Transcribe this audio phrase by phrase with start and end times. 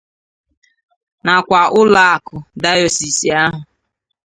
[1.25, 3.59] nakwa ụlọakụ dayọsiisi ahụ